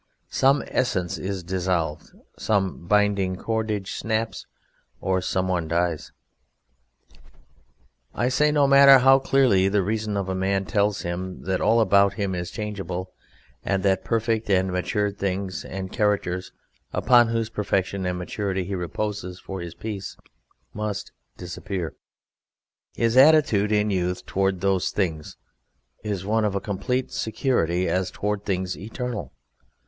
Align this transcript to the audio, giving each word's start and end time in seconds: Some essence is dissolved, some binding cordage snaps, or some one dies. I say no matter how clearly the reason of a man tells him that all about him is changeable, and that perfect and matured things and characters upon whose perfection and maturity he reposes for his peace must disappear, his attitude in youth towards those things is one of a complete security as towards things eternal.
Some 0.31 0.63
essence 0.69 1.19
is 1.19 1.43
dissolved, 1.43 2.09
some 2.35 2.87
binding 2.87 3.35
cordage 3.35 3.91
snaps, 3.93 4.47
or 4.99 5.21
some 5.21 5.47
one 5.47 5.67
dies. 5.67 6.11
I 8.15 8.27
say 8.29 8.51
no 8.51 8.65
matter 8.65 8.97
how 8.97 9.19
clearly 9.19 9.69
the 9.69 9.83
reason 9.83 10.17
of 10.17 10.27
a 10.27 10.33
man 10.33 10.65
tells 10.65 11.03
him 11.03 11.43
that 11.43 11.61
all 11.61 11.79
about 11.79 12.13
him 12.15 12.33
is 12.33 12.49
changeable, 12.49 13.11
and 13.63 13.83
that 13.83 14.03
perfect 14.03 14.49
and 14.49 14.71
matured 14.71 15.19
things 15.19 15.63
and 15.63 15.91
characters 15.93 16.51
upon 16.91 17.27
whose 17.27 17.51
perfection 17.51 18.03
and 18.07 18.17
maturity 18.17 18.63
he 18.63 18.73
reposes 18.73 19.39
for 19.39 19.61
his 19.61 19.75
peace 19.75 20.17
must 20.73 21.11
disappear, 21.37 21.93
his 22.95 23.15
attitude 23.15 23.71
in 23.71 23.91
youth 23.91 24.25
towards 24.25 24.61
those 24.61 24.89
things 24.89 25.37
is 26.03 26.25
one 26.25 26.43
of 26.43 26.55
a 26.55 26.59
complete 26.59 27.11
security 27.11 27.87
as 27.87 28.09
towards 28.09 28.43
things 28.45 28.75
eternal. 28.75 29.31